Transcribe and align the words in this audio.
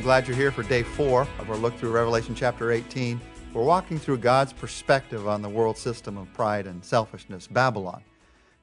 I'm 0.00 0.04
glad 0.04 0.26
you're 0.26 0.34
here 0.34 0.50
for 0.50 0.62
day 0.62 0.82
four 0.82 1.28
of 1.38 1.50
our 1.50 1.58
look 1.58 1.76
through 1.76 1.90
Revelation 1.90 2.34
chapter 2.34 2.72
18. 2.72 3.20
We're 3.52 3.62
walking 3.62 3.98
through 3.98 4.16
God's 4.16 4.50
perspective 4.50 5.28
on 5.28 5.42
the 5.42 5.48
world 5.50 5.76
system 5.76 6.16
of 6.16 6.32
pride 6.32 6.66
and 6.66 6.82
selfishness, 6.82 7.46
Babylon. 7.46 8.02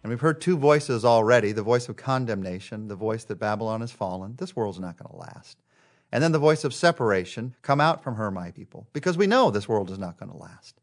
And 0.02 0.10
we've 0.10 0.20
heard 0.20 0.42
two 0.42 0.58
voices 0.58 1.06
already 1.06 1.52
the 1.52 1.62
voice 1.62 1.90
of 1.90 1.96
condemnation, 1.96 2.88
the 2.88 2.96
voice 2.96 3.24
that 3.26 3.36
Babylon 3.36 3.82
has 3.82 3.92
fallen. 3.92 4.36
This 4.38 4.56
world's 4.56 4.80
not 4.80 4.98
going 4.98 5.12
to 5.12 5.16
last. 5.16 5.60
And 6.12 6.24
then 6.24 6.32
the 6.32 6.40
voice 6.40 6.64
of 6.64 6.74
separation 6.74 7.54
come 7.62 7.80
out 7.80 8.04
from 8.04 8.16
her, 8.16 8.32
my 8.32 8.50
people, 8.50 8.88
because 8.92 9.16
we 9.16 9.28
know 9.28 9.52
this 9.52 9.70
world 9.70 9.92
is 9.92 10.00
not 10.00 10.18
going 10.18 10.32
to 10.32 10.38
last. 10.40 10.82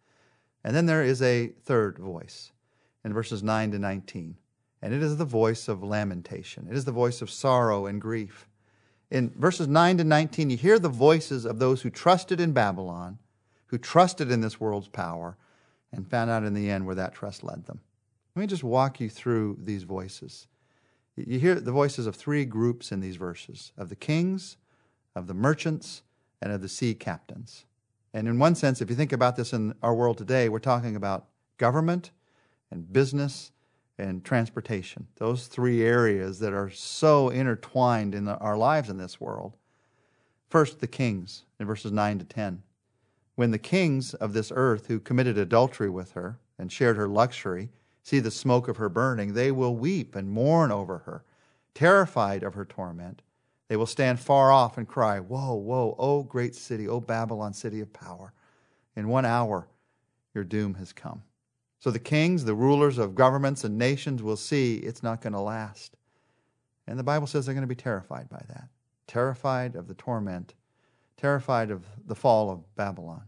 And 0.62 0.76
then 0.76 0.86
there 0.86 1.02
is 1.02 1.20
a 1.20 1.48
third 1.64 1.98
voice 1.98 2.52
in 3.04 3.12
verses 3.12 3.42
9 3.42 3.72
to 3.72 3.80
19. 3.80 4.36
And 4.82 4.94
it 4.94 5.02
is 5.02 5.16
the 5.16 5.24
voice 5.24 5.66
of 5.66 5.82
lamentation, 5.82 6.68
it 6.70 6.76
is 6.76 6.84
the 6.84 6.92
voice 6.92 7.22
of 7.22 7.28
sorrow 7.28 7.86
and 7.86 8.00
grief 8.00 8.46
in 9.14 9.30
verses 9.36 9.68
9 9.68 9.98
to 9.98 10.04
19, 10.04 10.50
you 10.50 10.56
hear 10.56 10.80
the 10.80 10.88
voices 10.88 11.46
of 11.46 11.60
those 11.60 11.82
who 11.82 11.88
trusted 11.88 12.40
in 12.40 12.50
Babylon, 12.50 13.20
who 13.66 13.78
trusted 13.78 14.28
in 14.28 14.40
this 14.40 14.58
world's 14.58 14.88
power, 14.88 15.36
and 15.92 16.10
found 16.10 16.30
out 16.30 16.42
in 16.42 16.52
the 16.52 16.68
end 16.68 16.84
where 16.84 16.96
that 16.96 17.14
trust 17.14 17.44
led 17.44 17.64
them. 17.66 17.78
Let 18.34 18.40
me 18.40 18.48
just 18.48 18.64
walk 18.64 18.98
you 18.98 19.08
through 19.08 19.58
these 19.60 19.84
voices. 19.84 20.48
You 21.14 21.38
hear 21.38 21.54
the 21.54 21.70
voices 21.70 22.08
of 22.08 22.16
three 22.16 22.44
groups 22.44 22.90
in 22.90 22.98
these 22.98 23.14
verses 23.14 23.70
of 23.78 23.88
the 23.88 23.94
kings, 23.94 24.56
of 25.14 25.28
the 25.28 25.34
merchants, 25.34 26.02
and 26.42 26.52
of 26.52 26.60
the 26.60 26.68
sea 26.68 26.92
captains. 26.92 27.66
And 28.12 28.26
in 28.26 28.40
one 28.40 28.56
sense, 28.56 28.82
if 28.82 28.90
you 28.90 28.96
think 28.96 29.12
about 29.12 29.36
this 29.36 29.52
in 29.52 29.76
our 29.80 29.94
world 29.94 30.18
today, 30.18 30.48
we're 30.48 30.58
talking 30.58 30.96
about 30.96 31.26
government 31.56 32.10
and 32.68 32.92
business 32.92 33.52
and 33.98 34.24
transportation. 34.24 35.06
Those 35.16 35.46
three 35.46 35.82
areas 35.82 36.38
that 36.40 36.52
are 36.52 36.70
so 36.70 37.28
intertwined 37.28 38.14
in 38.14 38.24
the, 38.24 38.36
our 38.38 38.56
lives 38.56 38.90
in 38.90 38.98
this 38.98 39.20
world. 39.20 39.56
First, 40.48 40.80
the 40.80 40.86
kings 40.86 41.44
in 41.58 41.66
verses 41.66 41.92
9 41.92 42.18
to 42.18 42.24
10. 42.24 42.62
When 43.34 43.50
the 43.50 43.58
kings 43.58 44.14
of 44.14 44.32
this 44.32 44.52
earth 44.54 44.86
who 44.86 45.00
committed 45.00 45.38
adultery 45.38 45.90
with 45.90 46.12
her 46.12 46.38
and 46.58 46.70
shared 46.70 46.96
her 46.96 47.08
luxury 47.08 47.70
see 48.02 48.20
the 48.20 48.30
smoke 48.30 48.68
of 48.68 48.76
her 48.76 48.88
burning, 48.88 49.34
they 49.34 49.50
will 49.50 49.74
weep 49.74 50.14
and 50.14 50.30
mourn 50.30 50.70
over 50.70 50.98
her, 50.98 51.24
terrified 51.74 52.42
of 52.42 52.54
her 52.54 52.64
torment. 52.64 53.22
They 53.68 53.76
will 53.76 53.86
stand 53.86 54.20
far 54.20 54.52
off 54.52 54.76
and 54.76 54.86
cry, 54.86 55.20
Woe, 55.20 55.54
woe, 55.54 55.96
O 55.98 56.22
great 56.22 56.54
city, 56.54 56.86
O 56.86 57.00
Babylon, 57.00 57.54
city 57.54 57.80
of 57.80 57.92
power. 57.92 58.32
In 58.94 59.08
one 59.08 59.24
hour, 59.24 59.68
your 60.34 60.44
doom 60.44 60.74
has 60.74 60.92
come. 60.92 61.22
So 61.84 61.90
the 61.90 61.98
kings, 61.98 62.46
the 62.46 62.54
rulers 62.54 62.96
of 62.96 63.14
governments 63.14 63.62
and 63.62 63.76
nations 63.76 64.22
will 64.22 64.38
see 64.38 64.76
it's 64.76 65.02
not 65.02 65.20
going 65.20 65.34
to 65.34 65.40
last. 65.40 65.98
And 66.86 66.98
the 66.98 67.02
Bible 67.02 67.26
says 67.26 67.44
they're 67.44 67.54
going 67.54 67.60
to 67.60 67.68
be 67.68 67.74
terrified 67.74 68.30
by 68.30 68.42
that. 68.48 68.68
Terrified 69.06 69.76
of 69.76 69.86
the 69.86 69.92
torment, 69.92 70.54
terrified 71.18 71.70
of 71.70 71.84
the 72.06 72.14
fall 72.14 72.48
of 72.50 72.74
Babylon. 72.74 73.24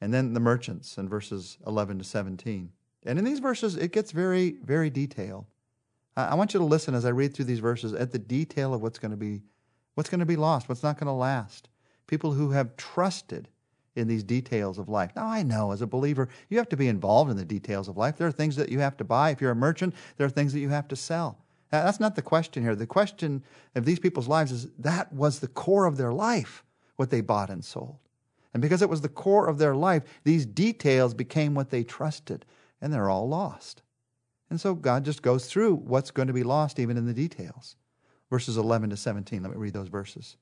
And 0.00 0.14
then 0.14 0.34
the 0.34 0.38
merchants 0.38 0.98
in 0.98 1.08
verses 1.08 1.58
11 1.66 1.98
to 1.98 2.04
17. 2.04 2.70
And 3.06 3.18
in 3.18 3.24
these 3.24 3.40
verses, 3.40 3.74
it 3.74 3.90
gets 3.90 4.12
very, 4.12 4.52
very 4.62 4.88
detailed. 4.88 5.46
I 6.16 6.36
want 6.36 6.54
you 6.54 6.60
to 6.60 6.66
listen 6.66 6.94
as 6.94 7.04
I 7.04 7.10
read 7.10 7.34
through 7.34 7.46
these 7.46 7.58
verses 7.58 7.92
at 7.92 8.12
the 8.12 8.20
detail 8.20 8.72
of 8.72 8.82
what's 8.82 9.00
going 9.00 9.10
to 9.10 9.16
be, 9.16 9.42
what's 9.96 10.10
going 10.10 10.20
to 10.20 10.26
be 10.26 10.36
lost, 10.36 10.68
what's 10.68 10.84
not 10.84 10.96
going 10.96 11.08
to 11.08 11.12
last. 11.12 11.70
People 12.06 12.34
who 12.34 12.52
have 12.52 12.76
trusted 12.76 13.48
in 13.96 14.08
these 14.08 14.24
details 14.24 14.78
of 14.78 14.88
life. 14.88 15.12
Now, 15.14 15.26
I 15.26 15.42
know 15.42 15.72
as 15.72 15.82
a 15.82 15.86
believer, 15.86 16.28
you 16.48 16.58
have 16.58 16.68
to 16.70 16.76
be 16.76 16.88
involved 16.88 17.30
in 17.30 17.36
the 17.36 17.44
details 17.44 17.88
of 17.88 17.96
life. 17.96 18.16
There 18.16 18.26
are 18.26 18.32
things 18.32 18.56
that 18.56 18.68
you 18.68 18.80
have 18.80 18.96
to 18.96 19.04
buy. 19.04 19.30
If 19.30 19.40
you're 19.40 19.50
a 19.50 19.56
merchant, 19.56 19.94
there 20.16 20.26
are 20.26 20.30
things 20.30 20.52
that 20.52 20.60
you 20.60 20.70
have 20.70 20.88
to 20.88 20.96
sell. 20.96 21.38
That's 21.70 22.00
not 22.00 22.14
the 22.14 22.22
question 22.22 22.62
here. 22.62 22.76
The 22.76 22.86
question 22.86 23.42
of 23.74 23.84
these 23.84 23.98
people's 23.98 24.28
lives 24.28 24.52
is 24.52 24.68
that 24.78 25.12
was 25.12 25.40
the 25.40 25.48
core 25.48 25.86
of 25.86 25.96
their 25.96 26.12
life, 26.12 26.64
what 26.96 27.10
they 27.10 27.20
bought 27.20 27.50
and 27.50 27.64
sold. 27.64 27.98
And 28.52 28.60
because 28.60 28.82
it 28.82 28.88
was 28.88 29.00
the 29.00 29.08
core 29.08 29.48
of 29.48 29.58
their 29.58 29.74
life, 29.74 30.04
these 30.22 30.46
details 30.46 31.14
became 31.14 31.54
what 31.54 31.70
they 31.70 31.82
trusted, 31.82 32.44
and 32.80 32.92
they're 32.92 33.10
all 33.10 33.28
lost. 33.28 33.82
And 34.50 34.60
so 34.60 34.74
God 34.74 35.04
just 35.04 35.22
goes 35.22 35.46
through 35.46 35.74
what's 35.74 36.12
going 36.12 36.28
to 36.28 36.34
be 36.34 36.44
lost 36.44 36.78
even 36.78 36.96
in 36.96 37.06
the 37.06 37.14
details. 37.14 37.74
Verses 38.30 38.56
11 38.56 38.90
to 38.90 38.96
17. 38.96 39.42
Let 39.42 39.50
me 39.50 39.56
read 39.56 39.72
those 39.72 39.88
verses. 39.88 40.36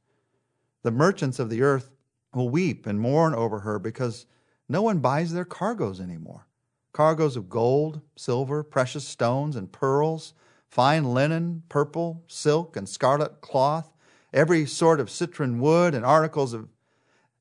The 0.83 0.91
merchants 0.91 1.39
of 1.39 1.49
the 1.49 1.63
earth 1.63 1.91
will 2.35 2.49
weep 2.49 2.87
and 2.87 3.01
mourn 3.01 3.35
over 3.35 3.61
her 3.61 3.79
because 3.79 4.27
no 4.69 4.83
one 4.83 4.99
buys 5.01 5.33
their 5.33 5.45
cargoes 5.45 6.01
anymore. 6.01 6.47
Cargoes 6.93 7.37
of 7.37 7.49
gold, 7.49 8.01
silver, 8.17 8.63
precious 8.63 9.07
stones, 9.07 9.57
and 9.57 9.73
pearls, 9.73 10.35
fine 10.69 11.05
linen, 11.05 11.63
purple, 11.69 12.23
silk, 12.27 12.77
and 12.77 12.89
scarlet 12.89 13.41
cloth, 13.41 13.93
every 14.33 14.67
sort 14.67 15.01
of 15.01 15.11
citron 15.11 15.61
wood, 15.61 15.95
and 15.95 16.05
articles 16.05 16.53
of 16.53 16.69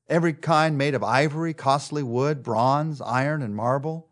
every 0.08 0.32
kind 0.32 0.76
made 0.76 0.94
of 0.94 1.02
ivory, 1.02 1.54
costly 1.54 2.02
wood, 2.02 2.42
bronze, 2.42 3.00
iron, 3.00 3.42
and 3.42 3.54
marble. 3.56 4.08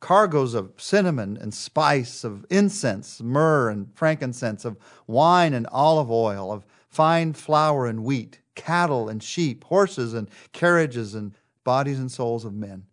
Cargoes 0.00 0.54
of 0.54 0.72
cinnamon 0.76 1.38
and 1.40 1.52
spice, 1.52 2.22
of 2.22 2.44
incense, 2.50 3.20
myrrh 3.20 3.70
and 3.70 3.94
frankincense, 3.94 4.64
of 4.64 4.76
wine 5.06 5.54
and 5.54 5.66
olive 5.72 6.10
oil, 6.10 6.52
of 6.52 6.64
fine 6.88 7.32
flour 7.32 7.86
and 7.86 8.04
wheat 8.04 8.40
cattle 8.56 9.08
and 9.08 9.22
sheep, 9.22 9.62
horses 9.64 10.12
and 10.12 10.28
carriages, 10.52 11.14
and 11.14 11.32
bodies 11.62 12.00
and 12.00 12.10
souls 12.10 12.44
of 12.44 12.54
men. 12.54 12.86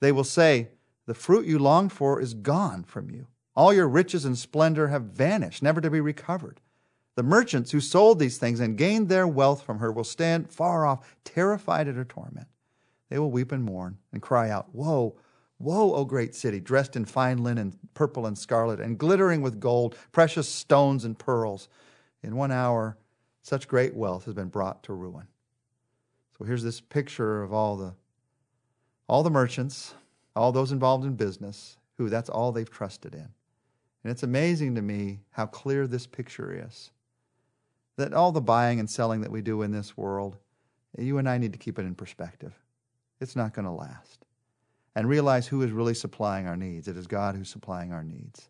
They 0.00 0.12
will 0.12 0.24
say, 0.24 0.68
The 1.06 1.14
fruit 1.14 1.46
you 1.46 1.58
longed 1.58 1.92
for 1.92 2.20
is 2.20 2.34
gone 2.34 2.84
from 2.84 3.10
you. 3.10 3.26
All 3.54 3.72
your 3.72 3.88
riches 3.88 4.24
and 4.24 4.38
splendor 4.38 4.88
have 4.88 5.02
vanished, 5.02 5.62
never 5.62 5.80
to 5.80 5.90
be 5.90 6.00
recovered. 6.00 6.60
The 7.14 7.22
merchants 7.22 7.72
who 7.72 7.80
sold 7.80 8.18
these 8.18 8.38
things 8.38 8.60
and 8.60 8.78
gained 8.78 9.08
their 9.08 9.28
wealth 9.28 9.62
from 9.62 9.78
her 9.78 9.92
will 9.92 10.04
stand 10.04 10.50
far 10.50 10.86
off, 10.86 11.16
terrified 11.24 11.88
at 11.88 11.96
her 11.96 12.04
torment. 12.04 12.48
They 13.10 13.18
will 13.18 13.30
weep 13.30 13.52
and 13.52 13.62
mourn 13.62 13.98
and 14.12 14.22
cry 14.22 14.48
out, 14.48 14.74
Woe, 14.74 15.16
woe, 15.58 15.94
O 15.94 16.04
great 16.06 16.34
city, 16.34 16.60
dressed 16.60 16.96
in 16.96 17.04
fine 17.04 17.38
linen, 17.38 17.78
purple 17.92 18.26
and 18.26 18.38
scarlet, 18.38 18.80
and 18.80 18.96
glittering 18.96 19.42
with 19.42 19.60
gold, 19.60 19.96
precious 20.12 20.48
stones 20.48 21.04
and 21.04 21.18
pearls. 21.18 21.68
In 22.22 22.36
one 22.36 22.50
hour 22.50 22.96
such 23.42 23.68
great 23.68 23.94
wealth 23.94 24.24
has 24.24 24.34
been 24.34 24.48
brought 24.48 24.82
to 24.84 24.92
ruin. 24.92 25.26
So 26.38 26.44
here's 26.44 26.62
this 26.62 26.80
picture 26.80 27.42
of 27.42 27.52
all 27.52 27.76
the 27.76 27.94
all 29.08 29.22
the 29.22 29.30
merchants, 29.30 29.94
all 30.34 30.52
those 30.52 30.72
involved 30.72 31.04
in 31.04 31.16
business, 31.16 31.76
who 31.98 32.08
that's 32.08 32.30
all 32.30 32.50
they've 32.50 32.70
trusted 32.70 33.14
in. 33.14 33.28
And 34.04 34.10
it's 34.10 34.22
amazing 34.22 34.74
to 34.76 34.82
me 34.82 35.20
how 35.30 35.46
clear 35.46 35.86
this 35.86 36.06
picture 36.06 36.66
is. 36.66 36.90
That 37.96 38.14
all 38.14 38.32
the 38.32 38.40
buying 38.40 38.80
and 38.80 38.88
selling 38.88 39.20
that 39.20 39.30
we 39.30 39.42
do 39.42 39.62
in 39.62 39.70
this 39.70 39.96
world, 39.96 40.38
you 40.96 41.18
and 41.18 41.28
I 41.28 41.38
need 41.38 41.52
to 41.52 41.58
keep 41.58 41.78
it 41.78 41.84
in 41.84 41.94
perspective. 41.94 42.54
It's 43.20 43.36
not 43.36 43.54
going 43.54 43.66
to 43.66 43.70
last. 43.70 44.24
And 44.94 45.08
realize 45.08 45.46
who 45.46 45.62
is 45.62 45.70
really 45.70 45.94
supplying 45.94 46.46
our 46.46 46.56
needs. 46.56 46.88
It 46.88 46.96
is 46.96 47.06
God 47.06 47.34
who's 47.34 47.48
supplying 47.48 47.92
our 47.92 48.02
needs. 48.02 48.48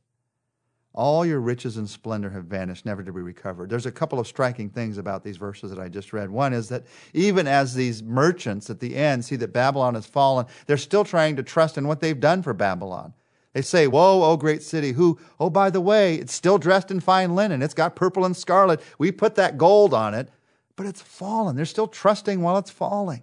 All 0.94 1.24
your 1.24 1.40
riches 1.40 1.78
and 1.78 1.88
splendor 1.88 2.28
have 2.30 2.44
vanished, 2.44 2.84
never 2.84 3.02
to 3.02 3.12
be 3.12 3.22
recovered. 3.22 3.70
There's 3.70 3.86
a 3.86 3.92
couple 3.92 4.20
of 4.20 4.26
striking 4.26 4.68
things 4.68 4.98
about 4.98 5.24
these 5.24 5.38
verses 5.38 5.70
that 5.70 5.78
I 5.78 5.88
just 5.88 6.12
read. 6.12 6.28
One 6.28 6.52
is 6.52 6.68
that 6.68 6.84
even 7.14 7.46
as 7.46 7.74
these 7.74 8.02
merchants 8.02 8.68
at 8.68 8.80
the 8.80 8.94
end 8.94 9.24
see 9.24 9.36
that 9.36 9.54
Babylon 9.54 9.94
has 9.94 10.04
fallen, 10.04 10.46
they're 10.66 10.76
still 10.76 11.04
trying 11.04 11.36
to 11.36 11.42
trust 11.42 11.78
in 11.78 11.88
what 11.88 12.00
they've 12.00 12.20
done 12.20 12.42
for 12.42 12.52
Babylon. 12.52 13.14
They 13.54 13.62
say, 13.62 13.86
Woe, 13.86 14.22
O 14.22 14.36
great 14.36 14.62
city, 14.62 14.92
who, 14.92 15.18
oh, 15.40 15.50
by 15.50 15.70
the 15.70 15.80
way, 15.80 16.16
it's 16.16 16.32
still 16.32 16.58
dressed 16.58 16.90
in 16.90 17.00
fine 17.00 17.34
linen. 17.34 17.62
It's 17.62 17.74
got 17.74 17.96
purple 17.96 18.24
and 18.24 18.36
scarlet. 18.36 18.80
We 18.98 19.12
put 19.12 19.34
that 19.36 19.58
gold 19.58 19.94
on 19.94 20.14
it, 20.14 20.28
but 20.76 20.86
it's 20.86 21.02
fallen. 21.02 21.56
They're 21.56 21.64
still 21.64 21.88
trusting 21.88 22.40
while 22.40 22.58
it's 22.58 22.70
falling. 22.70 23.22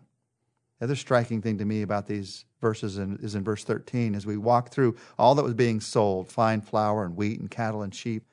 The 0.79 0.85
other 0.85 0.95
striking 0.95 1.41
thing 1.41 1.57
to 1.57 1.65
me 1.65 1.81
about 1.81 2.07
these 2.07 2.45
verses 2.61 2.97
in, 2.97 3.19
is 3.21 3.35
in 3.35 3.43
verse 3.43 3.63
13 3.63 4.15
as 4.15 4.25
we 4.25 4.37
walk 4.37 4.69
through 4.69 4.95
all 5.17 5.35
that 5.35 5.43
was 5.43 5.53
being 5.53 5.81
sold 5.81 6.29
fine 6.29 6.61
flour 6.61 7.03
and 7.03 7.17
wheat 7.17 7.39
and 7.39 7.51
cattle 7.51 7.81
and 7.81 7.93
sheep. 7.93 8.23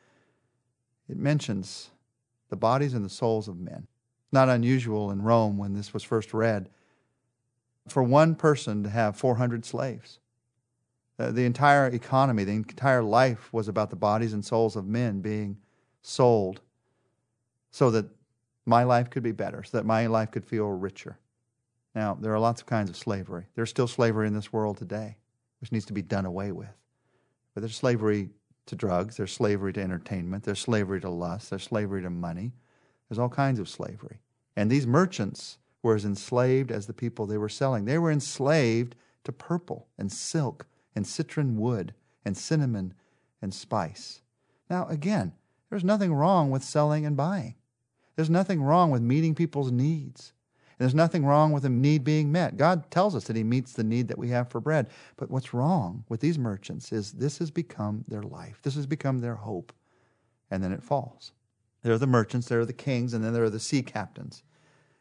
It 1.09 1.17
mentions 1.17 1.91
the 2.49 2.57
bodies 2.57 2.95
and 2.95 3.05
the 3.05 3.11
souls 3.11 3.49
of 3.49 3.59
men. 3.59 3.89
Not 4.31 4.49
unusual 4.49 5.11
in 5.11 5.23
Rome 5.23 5.59
when 5.59 5.75
this 5.75 5.93
was 5.93 6.05
first 6.05 6.33
read 6.33 6.69
for 7.89 8.03
one 8.03 8.35
person 8.35 8.83
to 8.83 8.91
have 8.91 9.17
400 9.17 9.65
slaves. 9.65 10.19
Uh, 11.19 11.31
the 11.31 11.47
entire 11.47 11.87
economy, 11.87 12.45
the 12.45 12.53
entire 12.53 13.03
life 13.03 13.53
was 13.53 13.69
about 13.69 13.91
the 13.91 13.97
bodies 13.97 14.33
and 14.33 14.45
souls 14.45 14.77
of 14.77 14.87
men 14.87 15.21
being 15.21 15.57
sold 16.03 16.61
so 17.71 17.91
that 17.91 18.07
my 18.67 18.85
life 18.85 19.11
could 19.11 19.23
be 19.23 19.33
better, 19.33 19.63
so 19.63 19.79
that 19.79 19.87
my 19.87 20.07
life 20.07 20.31
could 20.31 20.45
feel 20.45 20.69
richer. 20.69 21.19
Now, 21.97 22.13
there 22.21 22.35
are 22.35 22.39
lots 22.39 22.61
of 22.61 22.67
kinds 22.67 22.91
of 22.91 22.97
slavery. 22.97 23.47
There's 23.55 23.71
still 23.71 23.89
slavery 23.89 24.27
in 24.27 24.35
this 24.35 24.53
world 24.53 24.77
today, 24.77 25.17
which 25.63 25.73
needs 25.73 25.87
to 25.87 25.95
be 25.95 26.03
done 26.03 26.27
away 26.27 26.53
with. 26.53 26.77
But 27.55 27.63
there's 27.63 27.75
slavery 27.75 28.29
to 28.67 28.77
drugs, 28.77 29.17
there's 29.17 29.33
slavery 29.33 29.73
to 29.73 29.83
entertainment, 29.83 30.45
there's 30.45 30.61
slavery 30.61 31.01
to 31.01 31.09
lust, 31.09 31.49
there's 31.49 31.63
slavery 31.63 32.03
to 32.03 32.11
money. 32.11 32.53
There's 33.09 33.19
all 33.19 33.31
kinds 33.31 33.59
of 33.59 33.69
slavery. 33.69 34.21
And 34.57 34.71
these 34.71 34.87
merchants 34.87 35.57
were 35.83 35.95
as 35.95 36.05
enslaved 36.05 36.71
as 36.71 36.87
the 36.87 36.93
people 36.93 37.25
they 37.25 37.39
were 37.39 37.49
selling. 37.49 37.87
They 37.87 37.97
were 37.97 38.11
enslaved 38.11 38.95
to 39.25 39.33
purple 39.33 39.87
and 39.97 40.13
silk 40.13 40.67
and 40.95 41.07
citron 41.07 41.57
wood 41.57 41.95
and 42.27 42.37
cinnamon 42.37 42.93
and 43.41 43.55
spice. 43.55 44.21
Now, 44.69 44.87
again, 44.89 45.33
there's 45.71 45.85
nothing 45.85 46.13
wrong 46.13 46.51
with 46.51 46.63
selling 46.63 47.07
and 47.07 47.17
buying. 47.17 47.55
There's 48.17 48.29
nothing 48.29 48.63
wrong 48.63 48.91
with 48.91 49.01
meeting 49.01 49.35
people's 49.35 49.73
needs. 49.73 50.35
And 50.79 50.85
there's 50.85 50.95
nothing 50.95 51.25
wrong 51.25 51.53
with 51.53 51.65
a 51.65 51.71
need 51.71 52.05
being 52.05 52.31
met. 52.31 52.59
God 52.59 52.91
tells 52.91 53.15
us 53.15 53.25
that 53.25 53.37
He 53.37 53.45
meets 53.45 53.73
the 53.73 53.85
need 53.85 54.09
that 54.09 54.19
we 54.19 54.29
have 54.29 54.51
for 54.51 54.61
bread. 54.61 54.91
But 55.17 55.31
what's 55.31 55.55
wrong 55.55 56.05
with 56.11 56.21
these 56.21 56.39
merchants 56.39 56.93
is 56.93 57.13
this 57.13 57.39
has 57.39 57.51
become 57.51 58.05
their 58.09 58.23
life, 58.23 58.61
this 58.63 58.75
has 58.75 58.87
become 58.87 59.21
their 59.21 59.37
hope. 59.37 59.73
And 60.51 60.63
then 60.63 60.73
it 60.73 60.83
falls. 60.83 61.33
There 61.83 61.95
are 61.95 61.99
the 61.99 62.07
merchants, 62.07 62.49
there 62.49 62.61
are 62.61 62.67
the 62.67 62.73
kings, 62.73 63.15
and 63.15 63.25
then 63.25 63.33
there 63.33 63.45
are 63.45 63.51
the 63.51 63.59
sea 63.59 63.83
captains. 63.83 64.43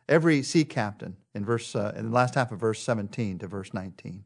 Every 0.08 0.44
sea 0.44 0.64
captain, 0.64 1.18
in, 1.34 1.44
verse, 1.44 1.76
uh, 1.76 1.94
in 1.96 2.06
the 2.06 2.16
last 2.16 2.36
half 2.36 2.52
of 2.52 2.60
verse 2.60 2.82
17 2.82 3.40
to 3.40 3.48
verse 3.48 3.74
19, 3.74 4.24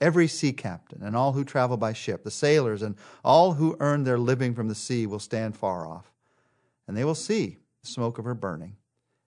every 0.00 0.28
sea 0.28 0.52
captain 0.52 1.02
and 1.02 1.16
all 1.16 1.32
who 1.32 1.44
travel 1.44 1.76
by 1.76 1.92
ship, 1.92 2.22
the 2.22 2.30
sailors 2.30 2.82
and 2.82 2.94
all 3.24 3.54
who 3.54 3.76
earn 3.80 4.04
their 4.04 4.18
living 4.18 4.54
from 4.54 4.68
the 4.68 4.74
sea 4.74 5.06
will 5.06 5.18
stand 5.18 5.56
far 5.56 5.86
off, 5.86 6.12
and 6.86 6.96
they 6.96 7.04
will 7.04 7.14
see 7.14 7.58
the 7.82 7.88
smoke 7.88 8.18
of 8.18 8.26
her 8.26 8.34
burning 8.34 8.76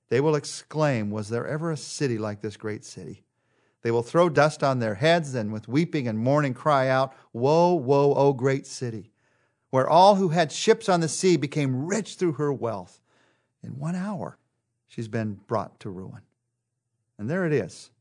they 0.09 0.21
will 0.21 0.35
exclaim, 0.35 1.09
Was 1.09 1.29
there 1.29 1.47
ever 1.47 1.71
a 1.71 1.77
city 1.77 2.17
like 2.17 2.41
this 2.41 2.57
great 2.57 2.85
city? 2.85 3.23
They 3.81 3.91
will 3.91 4.03
throw 4.03 4.29
dust 4.29 4.63
on 4.63 4.79
their 4.79 4.95
heads 4.95 5.35
and 5.35 5.53
with 5.53 5.67
weeping 5.67 6.07
and 6.07 6.17
mourning 6.17 6.53
cry 6.53 6.87
out, 6.87 7.13
Woe, 7.33 7.73
woe, 7.73 8.13
O 8.13 8.33
great 8.33 8.65
city, 8.65 9.11
where 9.69 9.87
all 9.87 10.15
who 10.15 10.29
had 10.29 10.51
ships 10.51 10.89
on 10.89 10.99
the 10.99 11.07
sea 11.07 11.37
became 11.37 11.85
rich 11.85 12.15
through 12.15 12.33
her 12.33 12.51
wealth. 12.51 12.99
In 13.63 13.77
one 13.77 13.95
hour, 13.95 14.37
she's 14.87 15.07
been 15.07 15.39
brought 15.47 15.79
to 15.81 15.89
ruin. 15.89 16.21
And 17.17 17.29
there 17.29 17.45
it 17.45 17.53
is 17.53 17.91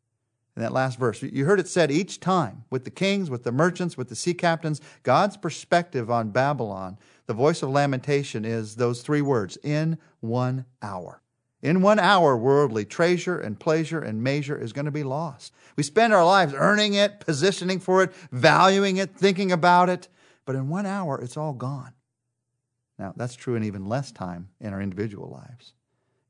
in 0.57 0.63
that 0.63 0.73
last 0.73 0.99
verse. 0.99 1.23
You 1.23 1.45
heard 1.45 1.61
it 1.61 1.69
said 1.69 1.91
each 1.91 2.19
time 2.19 2.65
with 2.71 2.85
the 2.85 2.91
kings, 2.91 3.29
with 3.29 3.45
the 3.45 3.53
merchants, 3.53 3.97
with 3.97 4.09
the 4.09 4.17
sea 4.17 4.35
captains, 4.35 4.81
God's 5.03 5.37
perspective 5.37 6.11
on 6.11 6.31
Babylon, 6.31 6.99
the 7.27 7.35
voice 7.35 7.63
of 7.63 7.71
lamentation 7.71 8.45
is 8.45 8.77
those 8.77 9.03
three 9.03 9.23
words 9.23 9.59
in 9.63 9.99
one 10.21 10.65
hour. 10.81 11.21
In 11.63 11.83
one 11.83 11.99
hour, 11.99 12.37
worldly 12.37 12.85
treasure 12.85 13.39
and 13.39 13.59
pleasure 13.59 14.01
and 14.01 14.23
measure 14.23 14.57
is 14.57 14.73
going 14.73 14.85
to 14.85 14.91
be 14.91 15.03
lost. 15.03 15.55
We 15.77 15.83
spend 15.83 16.13
our 16.13 16.25
lives 16.25 16.55
earning 16.55 16.95
it, 16.95 17.21
positioning 17.21 17.81
for 17.81 18.03
it, 18.03 18.13
valuing 18.31 18.99
it, 18.99 19.17
thinking 19.17 19.51
about 19.51 19.89
it, 19.89 20.09
but 20.45 20.55
in 20.55 20.69
one 20.69 20.87
hour, 20.87 21.21
it's 21.21 21.37
all 21.37 21.53
gone. 21.53 21.93
Now, 22.99 23.13
that's 23.17 23.35
true 23.35 23.57
in 23.57 23.65
even 23.65 23.87
less 23.87 24.13
time 24.13 24.49
in 24.61 24.73
our 24.73 24.81
individual 24.81 25.29
lives. 25.29 25.75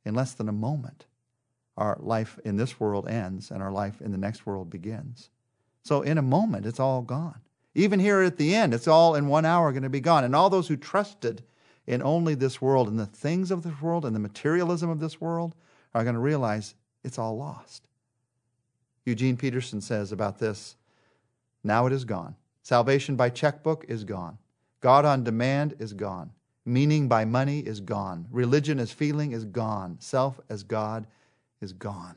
In 0.05 0.14
less 0.14 0.32
than 0.32 0.49
a 0.49 0.52
moment, 0.52 1.06
our 1.76 1.99
life 2.00 2.38
in 2.44 2.56
this 2.56 2.81
world 2.81 3.08
ends 3.08 3.50
and 3.50 3.62
our 3.62 3.70
life 3.70 4.00
in 4.00 4.12
the 4.12 4.19
next 4.19 4.46
world 4.46 4.70
begins. 4.70 5.31
So, 5.82 6.02
in 6.02 6.19
a 6.19 6.22
moment, 6.22 6.67
it's 6.67 6.81
all 6.81 7.02
gone. 7.02 7.40
Even 7.75 8.00
here 8.00 8.22
at 8.22 8.38
the 8.38 8.55
end, 8.55 8.72
it's 8.72 8.88
all 8.88 9.14
in 9.14 9.29
one 9.29 9.44
hour 9.44 9.70
going 9.70 9.82
to 9.82 9.90
be 9.90 10.00
gone. 10.00 10.25
And 10.25 10.34
all 10.34 10.49
those 10.49 10.69
who 10.69 10.76
trusted 10.76 11.44
in 11.87 12.03
only 12.03 12.35
this 12.35 12.61
world 12.61 12.88
and 12.88 12.99
the 12.99 13.06
things 13.06 13.50
of 13.50 13.62
this 13.62 13.81
world 13.81 14.05
and 14.05 14.15
the 14.15 14.21
materialism 14.21 14.91
of 14.91 15.00
this 15.00 15.21
world 15.21 15.55
are 15.94 16.03
going 16.03 16.15
to 16.15 16.21
realize 16.21 16.75
it's 17.05 17.19
all 17.19 17.37
lost. 17.37 17.87
Eugene 19.05 19.37
Peterson 19.37 19.81
says 19.81 20.11
about 20.12 20.38
this 20.38 20.77
now 21.62 21.87
it 21.87 21.93
is 21.93 22.05
gone. 22.05 22.37
Salvation 22.62 23.17
by 23.17 23.29
checkbook 23.29 23.85
is 23.88 24.05
gone. 24.05 24.38
God 24.81 25.05
on 25.05 25.25
demand 25.25 25.75
is 25.79 25.93
gone. 25.93 26.31
Meaning 26.65 27.09
by 27.09 27.25
money 27.25 27.61
is 27.61 27.81
gone. 27.81 28.27
Religion 28.31 28.79
as 28.79 28.93
feeling 28.93 29.32
is 29.32 29.44
gone. 29.44 29.97
Self 30.00 30.41
as 30.49 30.62
God 30.62 31.06
is 31.61 31.73
gone. 31.73 32.17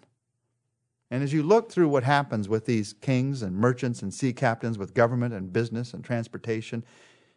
And 1.12 1.24
as 1.24 1.34
you 1.34 1.42
look 1.42 1.72
through 1.72 1.90
what 1.90 2.04
happens 2.04 2.48
with 2.48 2.66
these 2.66 2.94
kings 2.94 3.42
and 3.42 3.56
merchants 3.56 4.04
and 4.04 4.14
sea 4.14 4.34
captains, 4.34 4.78
with 4.78 4.94
government 4.94 5.34
and 5.34 5.52
business 5.52 5.94
and 5.94 6.04
transportation, 6.04 6.84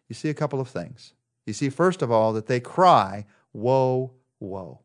you 0.08 0.14
see 0.14 0.28
a 0.28 0.35
couple 0.35 0.61
of 0.61 0.69
things. 0.69 1.14
You 1.46 1.52
see, 1.52 1.70
first 1.70 2.02
of 2.02 2.10
all, 2.10 2.32
that 2.34 2.46
they 2.46 2.60
cry, 2.60 3.26
Woe, 3.52 4.12
woe. 4.40 4.80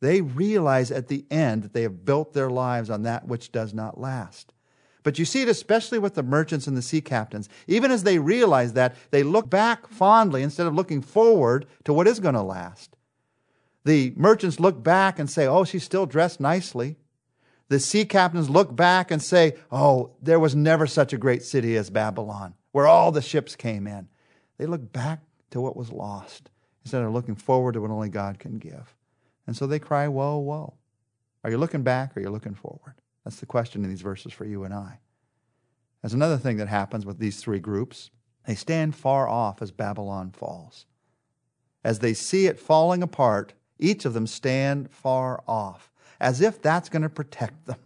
They 0.00 0.20
realize 0.20 0.90
at 0.90 1.08
the 1.08 1.24
end 1.30 1.62
that 1.62 1.72
they 1.72 1.82
have 1.82 2.04
built 2.04 2.32
their 2.32 2.50
lives 2.50 2.90
on 2.90 3.02
that 3.02 3.26
which 3.26 3.52
does 3.52 3.74
not 3.74 4.00
last. 4.00 4.52
But 5.02 5.18
you 5.18 5.24
see 5.24 5.42
it 5.42 5.48
especially 5.48 5.98
with 5.98 6.14
the 6.14 6.22
merchants 6.22 6.66
and 6.66 6.76
the 6.76 6.82
sea 6.82 7.00
captains. 7.00 7.48
Even 7.66 7.90
as 7.90 8.02
they 8.02 8.18
realize 8.18 8.74
that, 8.74 8.94
they 9.10 9.22
look 9.22 9.48
back 9.48 9.88
fondly 9.88 10.42
instead 10.42 10.66
of 10.66 10.74
looking 10.74 11.00
forward 11.00 11.66
to 11.84 11.92
what 11.92 12.06
is 12.06 12.20
going 12.20 12.34
to 12.34 12.42
last. 12.42 12.96
The 13.84 14.12
merchants 14.16 14.60
look 14.60 14.82
back 14.82 15.18
and 15.18 15.30
say, 15.30 15.46
Oh, 15.46 15.64
she's 15.64 15.84
still 15.84 16.06
dressed 16.06 16.40
nicely. 16.40 16.96
The 17.68 17.80
sea 17.80 18.04
captains 18.04 18.50
look 18.50 18.74
back 18.74 19.10
and 19.10 19.22
say, 19.22 19.54
Oh, 19.70 20.12
there 20.20 20.40
was 20.40 20.54
never 20.54 20.86
such 20.86 21.12
a 21.12 21.18
great 21.18 21.42
city 21.42 21.76
as 21.76 21.90
Babylon, 21.90 22.54
where 22.72 22.86
all 22.86 23.12
the 23.12 23.22
ships 23.22 23.56
came 23.56 23.86
in. 23.86 24.08
They 24.58 24.66
look 24.66 24.92
back 24.92 25.20
to 25.50 25.60
what 25.60 25.76
was 25.76 25.92
lost 25.92 26.50
instead 26.84 27.02
of 27.02 27.12
looking 27.12 27.34
forward 27.34 27.72
to 27.72 27.80
what 27.80 27.90
only 27.90 28.08
God 28.08 28.38
can 28.38 28.58
give. 28.58 28.94
And 29.46 29.56
so 29.56 29.66
they 29.66 29.78
cry, 29.78 30.08
Woe, 30.08 30.38
woe. 30.38 30.74
Are 31.44 31.50
you 31.50 31.58
looking 31.58 31.82
back 31.82 32.16
or 32.16 32.20
are 32.20 32.22
you 32.22 32.30
looking 32.30 32.54
forward? 32.54 32.94
That's 33.24 33.40
the 33.40 33.46
question 33.46 33.84
in 33.84 33.90
these 33.90 34.00
verses 34.00 34.32
for 34.32 34.44
you 34.44 34.64
and 34.64 34.74
I. 34.74 35.00
There's 36.02 36.14
another 36.14 36.38
thing 36.38 36.56
that 36.58 36.68
happens 36.68 37.04
with 37.04 37.18
these 37.18 37.40
three 37.40 37.58
groups. 37.58 38.10
They 38.46 38.54
stand 38.54 38.94
far 38.94 39.28
off 39.28 39.60
as 39.60 39.70
Babylon 39.70 40.30
falls. 40.30 40.86
As 41.84 41.98
they 41.98 42.14
see 42.14 42.46
it 42.46 42.58
falling 42.58 43.02
apart, 43.02 43.54
each 43.78 44.04
of 44.04 44.14
them 44.14 44.26
stand 44.26 44.90
far 44.90 45.42
off, 45.46 45.92
as 46.20 46.40
if 46.40 46.60
that's 46.60 46.88
going 46.88 47.02
to 47.02 47.08
protect 47.08 47.66
them. 47.66 47.78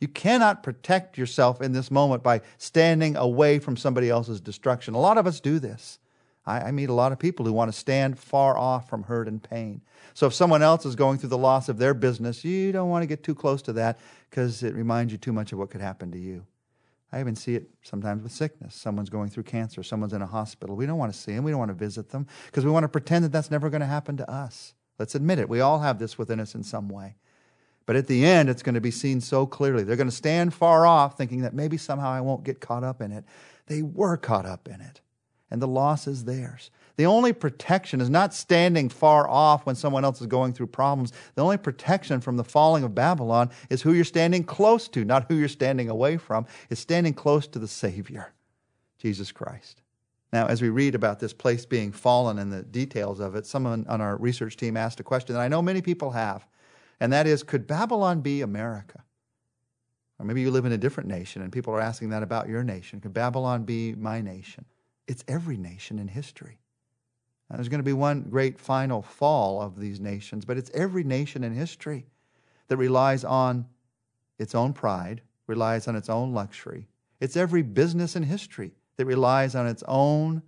You 0.00 0.08
cannot 0.08 0.62
protect 0.62 1.16
yourself 1.16 1.60
in 1.60 1.72
this 1.72 1.90
moment 1.90 2.22
by 2.22 2.40
standing 2.58 3.16
away 3.16 3.58
from 3.58 3.76
somebody 3.76 4.10
else's 4.10 4.40
destruction. 4.40 4.94
A 4.94 5.00
lot 5.00 5.18
of 5.18 5.26
us 5.26 5.38
do 5.38 5.58
this. 5.58 5.98
I, 6.44 6.60
I, 6.60 6.70
meet 6.72 6.88
a 6.88 6.94
lot 6.94 7.12
of 7.12 7.18
people 7.18 7.46
who 7.46 7.52
want 7.52 7.72
to 7.72 7.78
stand 7.78 8.18
far 8.18 8.58
off 8.58 8.88
from 8.88 9.04
hurt 9.04 9.28
and 9.28 9.42
pain. 9.42 9.80
So 10.14 10.26
if 10.26 10.34
someone 10.34 10.62
else 10.62 10.84
is 10.84 10.96
going 10.96 11.18
through 11.18 11.30
the 11.30 11.38
loss 11.38 11.68
of 11.68 11.78
their 11.78 11.94
business, 11.94 12.44
you 12.44 12.72
don't 12.72 12.90
want 12.90 13.02
to 13.02 13.06
get 13.06 13.22
too 13.22 13.34
close 13.34 13.62
to 13.62 13.72
that 13.74 13.98
because 14.28 14.62
it 14.62 14.74
reminds 14.74 15.12
you 15.12 15.18
too 15.18 15.32
much 15.32 15.52
of 15.52 15.58
what 15.58 15.70
could 15.70 15.80
happen 15.80 16.10
to 16.12 16.18
you. 16.18 16.44
I 17.12 17.20
even 17.20 17.36
see 17.36 17.54
it 17.54 17.68
sometimes 17.82 18.22
with 18.22 18.32
sickness. 18.32 18.74
Someone's 18.74 19.10
going 19.10 19.28
through 19.28 19.44
cancer, 19.44 19.82
someone's 19.82 20.14
in 20.14 20.22
a 20.22 20.26
hospital. 20.26 20.74
We 20.74 20.86
don't 20.86 20.98
want 20.98 21.12
to 21.12 21.18
see 21.18 21.34
them, 21.34 21.44
we 21.44 21.50
don't 21.50 21.60
want 21.60 21.70
to 21.70 21.74
visit 21.74 22.10
them 22.10 22.26
because 22.46 22.64
we 22.64 22.70
want 22.70 22.84
to 22.84 22.88
pretend 22.88 23.24
that 23.24 23.32
that's 23.32 23.50
never 23.50 23.70
going 23.70 23.82
to 23.82 23.86
happen 23.86 24.16
to 24.16 24.30
us. 24.30 24.74
Let's 24.98 25.14
admit 25.14 25.38
it. 25.38 25.48
We 25.48 25.60
all 25.60 25.80
have 25.80 25.98
this 25.98 26.18
within 26.18 26.40
us 26.40 26.54
in 26.54 26.62
some 26.62 26.88
way. 26.88 27.16
But 27.86 27.96
at 27.96 28.06
the 28.06 28.24
end, 28.24 28.48
it's 28.48 28.62
going 28.62 28.76
to 28.76 28.80
be 28.80 28.92
seen 28.92 29.20
so 29.20 29.44
clearly. 29.44 29.82
They're 29.82 29.96
going 29.96 30.08
to 30.08 30.14
stand 30.14 30.54
far 30.54 30.86
off 30.86 31.16
thinking 31.16 31.42
that 31.42 31.54
maybe 31.54 31.76
somehow 31.76 32.10
I 32.10 32.20
won't 32.20 32.44
get 32.44 32.60
caught 32.60 32.84
up 32.84 33.00
in 33.00 33.10
it. 33.10 33.24
They 33.66 33.82
were 33.82 34.16
caught 34.16 34.46
up 34.46 34.68
in 34.68 34.80
it 34.80 35.00
and 35.52 35.60
the 35.60 35.68
loss 35.68 36.06
is 36.06 36.24
theirs. 36.24 36.70
The 36.96 37.04
only 37.04 37.34
protection 37.34 38.00
is 38.00 38.08
not 38.08 38.32
standing 38.32 38.88
far 38.88 39.28
off 39.28 39.66
when 39.66 39.76
someone 39.76 40.02
else 40.02 40.20
is 40.20 40.26
going 40.26 40.54
through 40.54 40.68
problems. 40.68 41.12
The 41.34 41.42
only 41.42 41.58
protection 41.58 42.20
from 42.22 42.38
the 42.38 42.44
falling 42.44 42.84
of 42.84 42.94
Babylon 42.94 43.50
is 43.68 43.82
who 43.82 43.92
you're 43.92 44.04
standing 44.04 44.44
close 44.44 44.88
to, 44.88 45.04
not 45.04 45.26
who 45.28 45.36
you're 45.36 45.48
standing 45.48 45.90
away 45.90 46.16
from. 46.16 46.46
It's 46.70 46.80
standing 46.80 47.12
close 47.12 47.46
to 47.48 47.58
the 47.58 47.68
Savior, 47.68 48.32
Jesus 48.98 49.30
Christ. 49.30 49.82
Now, 50.32 50.46
as 50.46 50.62
we 50.62 50.70
read 50.70 50.94
about 50.94 51.20
this 51.20 51.34
place 51.34 51.66
being 51.66 51.92
fallen 51.92 52.38
and 52.38 52.50
the 52.50 52.62
details 52.62 53.20
of 53.20 53.36
it, 53.36 53.44
someone 53.44 53.84
on 53.90 54.00
our 54.00 54.16
research 54.16 54.56
team 54.56 54.78
asked 54.78 55.00
a 55.00 55.04
question 55.04 55.34
that 55.34 55.42
I 55.42 55.48
know 55.48 55.60
many 55.60 55.82
people 55.82 56.12
have, 56.12 56.46
and 56.98 57.12
that 57.12 57.26
is 57.26 57.42
Could 57.42 57.66
Babylon 57.66 58.22
be 58.22 58.40
America? 58.40 59.04
Or 60.18 60.24
maybe 60.24 60.40
you 60.40 60.50
live 60.50 60.64
in 60.64 60.72
a 60.72 60.78
different 60.78 61.10
nation 61.10 61.42
and 61.42 61.52
people 61.52 61.74
are 61.74 61.80
asking 61.80 62.10
that 62.10 62.22
about 62.22 62.48
your 62.48 62.62
nation. 62.62 63.00
Could 63.00 63.12
Babylon 63.12 63.64
be 63.64 63.94
my 63.94 64.22
nation? 64.22 64.64
It's 65.06 65.24
every 65.28 65.56
nation 65.56 65.98
in 65.98 66.08
history. 66.08 66.58
Now, 67.48 67.56
there's 67.56 67.68
going 67.68 67.80
to 67.80 67.84
be 67.84 67.92
one 67.92 68.22
great 68.22 68.58
final 68.58 69.02
fall 69.02 69.60
of 69.60 69.78
these 69.78 70.00
nations, 70.00 70.44
but 70.44 70.56
it's 70.56 70.70
every 70.72 71.04
nation 71.04 71.44
in 71.44 71.54
history 71.54 72.06
that 72.68 72.76
relies 72.78 73.24
on 73.24 73.66
its 74.38 74.54
own 74.54 74.72
pride, 74.72 75.20
relies 75.46 75.86
on 75.86 75.96
its 75.96 76.08
own 76.08 76.32
luxury. 76.32 76.88
It's 77.20 77.36
every 77.36 77.62
business 77.62 78.16
in 78.16 78.22
history 78.22 78.72
that 78.96 79.04
relies 79.04 79.54
on 79.54 79.66
its 79.66 79.82
own 79.86 80.42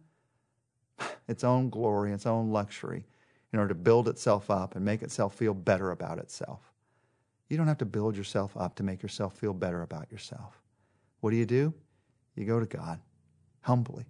its 1.26 1.42
own 1.42 1.70
glory, 1.70 2.12
its 2.12 2.24
own 2.24 2.50
luxury 2.50 3.04
in 3.52 3.58
order 3.58 3.68
to 3.68 3.74
build 3.74 4.08
itself 4.08 4.50
up 4.50 4.76
and 4.76 4.84
make 4.84 5.02
itself 5.02 5.34
feel 5.34 5.54
better 5.54 5.90
about 5.90 6.18
itself. 6.18 6.72
You 7.48 7.56
don't 7.56 7.66
have 7.66 7.78
to 7.78 7.84
build 7.84 8.16
yourself 8.16 8.56
up 8.56 8.76
to 8.76 8.82
make 8.82 9.02
yourself 9.02 9.36
feel 9.36 9.52
better 9.52 9.82
about 9.82 10.10
yourself. 10.10 10.60
What 11.20 11.30
do 11.30 11.36
you 11.36 11.46
do? 11.46 11.74
You 12.36 12.44
go 12.44 12.60
to 12.60 12.66
God 12.66 13.00
humbly 13.60 14.06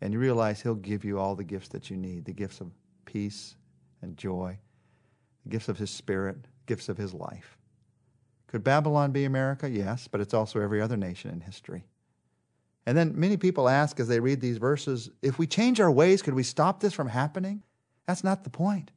and 0.00 0.12
you 0.12 0.18
realize 0.18 0.60
He'll 0.60 0.74
give 0.74 1.04
you 1.04 1.18
all 1.18 1.34
the 1.34 1.44
gifts 1.44 1.68
that 1.68 1.90
you 1.90 1.96
need 1.96 2.24
the 2.24 2.32
gifts 2.32 2.60
of 2.60 2.70
peace 3.04 3.56
and 4.02 4.16
joy, 4.16 4.58
the 5.44 5.50
gifts 5.50 5.68
of 5.68 5.78
His 5.78 5.90
Spirit, 5.90 6.36
gifts 6.66 6.88
of 6.88 6.96
His 6.96 7.14
life. 7.14 7.56
Could 8.46 8.62
Babylon 8.62 9.12
be 9.12 9.24
America? 9.24 9.68
Yes, 9.68 10.08
but 10.08 10.20
it's 10.20 10.34
also 10.34 10.60
every 10.60 10.80
other 10.80 10.96
nation 10.96 11.30
in 11.30 11.40
history. 11.40 11.84
And 12.86 12.96
then 12.96 13.18
many 13.18 13.36
people 13.36 13.68
ask 13.68 13.98
as 13.98 14.06
they 14.06 14.20
read 14.20 14.40
these 14.40 14.58
verses 14.58 15.10
if 15.22 15.38
we 15.38 15.46
change 15.46 15.80
our 15.80 15.90
ways, 15.90 16.22
could 16.22 16.34
we 16.34 16.44
stop 16.44 16.80
this 16.80 16.94
from 16.94 17.08
happening? 17.08 17.62
That's 18.06 18.22
not 18.22 18.44
the 18.44 18.50
point. 18.50 18.92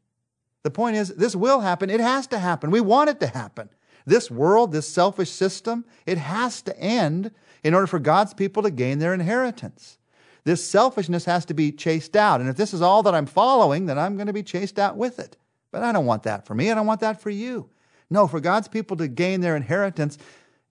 The 0.63 0.71
point 0.71 0.97
is, 0.97 1.09
this 1.09 1.35
will 1.35 1.61
happen. 1.61 1.89
It 1.89 1.99
has 1.99 2.27
to 2.27 2.39
happen. 2.39 2.69
We 2.69 2.81
want 2.81 3.09
it 3.09 3.19
to 3.21 3.27
happen. 3.27 3.69
This 4.05 4.29
world, 4.29 4.71
this 4.71 4.87
selfish 4.87 5.29
system, 5.29 5.85
it 6.05 6.17
has 6.17 6.61
to 6.63 6.77
end 6.77 7.31
in 7.63 7.73
order 7.73 7.87
for 7.87 7.99
God's 7.99 8.33
people 8.33 8.63
to 8.63 8.71
gain 8.71 8.99
their 8.99 9.13
inheritance. 9.13 9.98
This 10.43 10.67
selfishness 10.67 11.25
has 11.25 11.45
to 11.45 11.53
be 11.53 11.71
chased 11.71 12.15
out. 12.15 12.41
And 12.41 12.49
if 12.49 12.55
this 12.55 12.73
is 12.73 12.81
all 12.81 13.03
that 13.03 13.13
I'm 13.13 13.25
following, 13.25 13.85
then 13.85 13.99
I'm 13.99 14.15
going 14.15 14.27
to 14.27 14.33
be 14.33 14.43
chased 14.43 14.79
out 14.79 14.97
with 14.97 15.19
it. 15.19 15.37
But 15.71 15.83
I 15.83 15.91
don't 15.91 16.05
want 16.05 16.23
that 16.23 16.45
for 16.45 16.55
me. 16.55 16.71
I 16.71 16.75
don't 16.75 16.87
want 16.87 17.01
that 17.01 17.21
for 17.21 17.29
you. 17.29 17.69
No, 18.09 18.27
for 18.27 18.39
God's 18.39 18.67
people 18.67 18.97
to 18.97 19.07
gain 19.07 19.41
their 19.41 19.55
inheritance, 19.55 20.17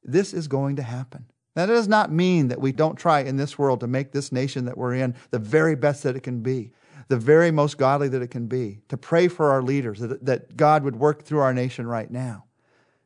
this 0.02 0.32
is 0.34 0.48
going 0.48 0.76
to 0.76 0.82
happen. 0.82 1.26
Now, 1.54 1.66
that 1.66 1.72
does 1.72 1.88
not 1.88 2.12
mean 2.12 2.48
that 2.48 2.60
we 2.60 2.72
don't 2.72 2.96
try 2.96 3.20
in 3.20 3.36
this 3.36 3.58
world 3.58 3.80
to 3.80 3.86
make 3.86 4.12
this 4.12 4.32
nation 4.32 4.64
that 4.64 4.78
we're 4.78 4.94
in 4.94 5.14
the 5.30 5.38
very 5.38 5.74
best 5.74 6.02
that 6.02 6.16
it 6.16 6.22
can 6.22 6.40
be, 6.40 6.72
the 7.08 7.16
very 7.16 7.50
most 7.50 7.78
godly 7.78 8.08
that 8.08 8.22
it 8.22 8.30
can 8.30 8.46
be, 8.46 8.80
to 8.88 8.96
pray 8.96 9.28
for 9.28 9.50
our 9.50 9.62
leaders, 9.62 10.00
that, 10.00 10.24
that 10.24 10.56
God 10.56 10.84
would 10.84 10.96
work 10.96 11.24
through 11.24 11.40
our 11.40 11.54
nation 11.54 11.86
right 11.86 12.10
now. 12.10 12.44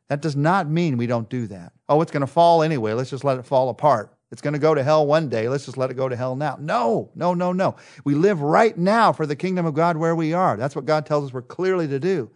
That 0.09 0.21
does 0.21 0.35
not 0.35 0.69
mean 0.69 0.97
we 0.97 1.07
don't 1.07 1.29
do 1.29 1.47
that. 1.47 1.73
Oh, 1.89 2.01
it's 2.01 2.11
going 2.11 2.21
to 2.21 2.27
fall 2.27 2.61
anyway. 2.61 2.93
Let's 2.93 3.09
just 3.09 3.23
let 3.23 3.39
it 3.39 3.45
fall 3.45 3.69
apart. 3.69 4.15
It's 4.33 4.41
going 4.41 4.53
to 4.53 4.59
go 4.59 4.73
to 4.73 4.81
hell 4.81 5.05
one 5.05 5.29
day. 5.29 5.47
Let's 5.47 5.65
just 5.65 5.77
let 5.77 5.91
it 5.91 5.93
go 5.93 6.09
to 6.09 6.15
hell 6.15 6.35
now. 6.35 6.57
No, 6.59 7.11
no, 7.13 7.35
no, 7.35 7.53
no. 7.53 7.75
We 8.03 8.15
live 8.15 8.41
right 8.41 8.75
now 8.75 9.13
for 9.13 9.27
the 9.27 9.35
kingdom 9.35 9.67
of 9.67 9.75
God 9.75 9.95
where 9.95 10.15
we 10.15 10.33
are. 10.33 10.57
That's 10.57 10.75
what 10.75 10.87
God 10.87 11.05
tells 11.05 11.25
us 11.25 11.33
we're 11.33 11.43
clearly 11.43 11.87
to 11.89 11.99
do. 11.99 12.31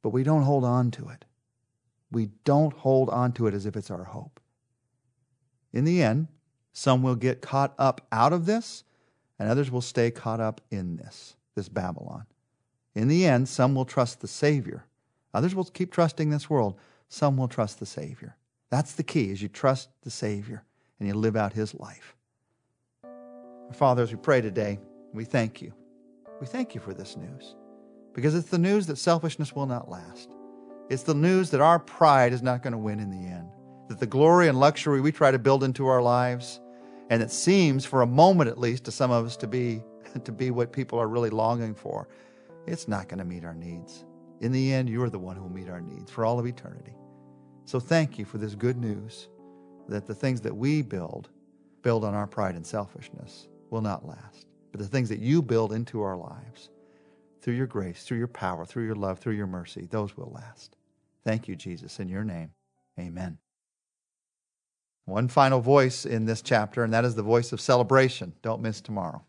But 0.00 0.10
we 0.10 0.22
don't 0.22 0.44
hold 0.44 0.64
on 0.64 0.92
to 0.92 1.08
it. 1.08 1.24
We 2.12 2.30
don't 2.44 2.72
hold 2.72 3.10
on 3.10 3.32
to 3.32 3.48
it 3.48 3.54
as 3.54 3.66
if 3.66 3.74
it's 3.74 3.90
our 3.90 4.04
hope. 4.04 4.38
In 5.72 5.84
the 5.84 6.04
end, 6.04 6.28
some 6.72 7.02
will 7.02 7.16
get 7.16 7.42
caught 7.42 7.74
up 7.80 8.06
out 8.12 8.32
of 8.32 8.46
this, 8.46 8.84
and 9.36 9.50
others 9.50 9.72
will 9.72 9.80
stay 9.80 10.12
caught 10.12 10.38
up 10.38 10.60
in 10.70 10.98
this, 10.98 11.34
this 11.56 11.68
Babylon. 11.68 12.26
In 12.94 13.08
the 13.08 13.26
end, 13.26 13.48
some 13.48 13.74
will 13.74 13.84
trust 13.84 14.20
the 14.20 14.28
Savior. 14.28 14.84
Others 15.34 15.56
will 15.56 15.64
keep 15.64 15.90
trusting 15.90 16.30
this 16.30 16.48
world. 16.48 16.78
Some 17.08 17.36
will 17.36 17.48
trust 17.48 17.80
the 17.80 17.86
Savior. 17.86 18.36
That's 18.70 18.92
the 18.92 19.02
key, 19.02 19.32
is 19.32 19.42
you 19.42 19.48
trust 19.48 19.88
the 20.02 20.12
Savior 20.12 20.62
and 21.04 21.14
you 21.14 21.20
live 21.20 21.36
out 21.36 21.52
his 21.52 21.74
life. 21.74 22.16
Father, 23.72 24.02
as 24.02 24.10
we 24.10 24.16
pray 24.16 24.40
today, 24.40 24.78
we 25.12 25.24
thank 25.24 25.60
you. 25.60 25.72
We 26.40 26.46
thank 26.46 26.74
you 26.74 26.80
for 26.80 26.94
this 26.94 27.16
news 27.16 27.56
because 28.14 28.34
it's 28.34 28.48
the 28.48 28.58
news 28.58 28.86
that 28.86 28.96
selfishness 28.96 29.54
will 29.54 29.66
not 29.66 29.90
last. 29.90 30.30
It's 30.88 31.02
the 31.02 31.14
news 31.14 31.50
that 31.50 31.60
our 31.60 31.78
pride 31.78 32.32
is 32.32 32.42
not 32.42 32.62
going 32.62 32.72
to 32.72 32.78
win 32.78 33.00
in 33.00 33.10
the 33.10 33.28
end, 33.28 33.48
that 33.88 34.00
the 34.00 34.06
glory 34.06 34.48
and 34.48 34.58
luxury 34.58 35.00
we 35.00 35.12
try 35.12 35.30
to 35.30 35.38
build 35.38 35.62
into 35.62 35.86
our 35.86 36.00
lives, 36.00 36.60
and 37.10 37.22
it 37.22 37.30
seems 37.30 37.84
for 37.84 38.00
a 38.00 38.06
moment 38.06 38.48
at 38.48 38.58
least 38.58 38.84
to 38.84 38.90
some 38.90 39.10
of 39.10 39.26
us 39.26 39.36
to 39.38 39.46
be 39.46 39.82
to 40.24 40.32
be 40.32 40.50
what 40.50 40.72
people 40.72 40.98
are 40.98 41.08
really 41.08 41.30
longing 41.30 41.74
for, 41.74 42.08
it's 42.66 42.88
not 42.88 43.08
going 43.08 43.18
to 43.18 43.24
meet 43.24 43.44
our 43.44 43.54
needs. 43.54 44.04
In 44.40 44.52
the 44.52 44.72
end, 44.72 44.88
you 44.88 45.02
are 45.02 45.10
the 45.10 45.18
one 45.18 45.36
who 45.36 45.42
will 45.42 45.50
meet 45.50 45.68
our 45.68 45.80
needs 45.80 46.10
for 46.10 46.24
all 46.24 46.38
of 46.38 46.46
eternity. 46.46 46.94
So 47.66 47.80
thank 47.80 48.18
you 48.18 48.24
for 48.24 48.38
this 48.38 48.54
good 48.54 48.76
news 48.76 49.28
that 49.88 50.06
the 50.06 50.14
things 50.14 50.40
that 50.42 50.56
we 50.56 50.82
build, 50.82 51.28
build 51.82 52.04
on 52.04 52.14
our 52.14 52.26
pride 52.26 52.54
and 52.54 52.66
selfishness, 52.66 53.48
will 53.70 53.80
not 53.80 54.06
last. 54.06 54.46
But 54.72 54.80
the 54.80 54.88
things 54.88 55.08
that 55.08 55.20
you 55.20 55.42
build 55.42 55.72
into 55.72 56.02
our 56.02 56.16
lives, 56.16 56.70
through 57.40 57.54
your 57.54 57.66
grace, 57.66 58.02
through 58.04 58.18
your 58.18 58.26
power, 58.26 58.64
through 58.64 58.86
your 58.86 58.94
love, 58.94 59.18
through 59.18 59.34
your 59.34 59.46
mercy, 59.46 59.86
those 59.90 60.16
will 60.16 60.32
last. 60.34 60.76
Thank 61.24 61.48
you, 61.48 61.56
Jesus. 61.56 62.00
In 62.00 62.08
your 62.08 62.24
name, 62.24 62.50
amen. 62.98 63.38
One 65.04 65.28
final 65.28 65.60
voice 65.60 66.06
in 66.06 66.24
this 66.24 66.40
chapter, 66.40 66.82
and 66.82 66.92
that 66.94 67.04
is 67.04 67.14
the 67.14 67.22
voice 67.22 67.52
of 67.52 67.60
celebration. 67.60 68.32
Don't 68.42 68.62
miss 68.62 68.80
tomorrow. 68.80 69.22